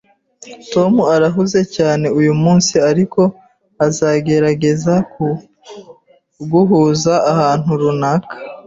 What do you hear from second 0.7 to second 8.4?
Tom arahuze cyane uyumunsi, ariko azagerageza kuguhuza ahantu runaka.